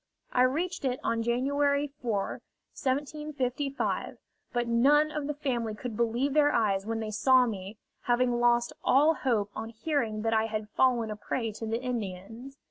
[0.33, 4.17] I reached it on January 4,1755;
[4.51, 8.73] but none of the family could believe their eyes when they saw me, having lost
[8.83, 12.57] all hope on hearing that I had fallen a prey to the Indians.